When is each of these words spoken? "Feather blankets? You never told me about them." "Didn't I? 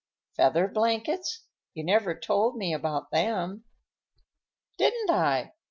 "Feather 0.35 0.67
blankets? 0.67 1.43
You 1.75 1.83
never 1.83 2.17
told 2.19 2.57
me 2.57 2.73
about 2.73 3.11
them." 3.11 3.65
"Didn't 4.79 5.11
I? 5.11 5.53